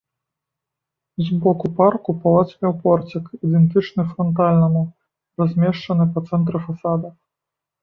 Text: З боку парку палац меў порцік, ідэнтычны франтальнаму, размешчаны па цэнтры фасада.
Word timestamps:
З 1.27 1.35
боку 1.43 1.65
парку 1.79 2.15
палац 2.23 2.47
меў 2.65 2.73
порцік, 2.87 3.25
ідэнтычны 3.45 4.03
франтальнаму, 4.15 4.83
размешчаны 5.43 6.11
па 6.19 6.27
цэнтры 6.33 6.67
фасада. 6.67 7.17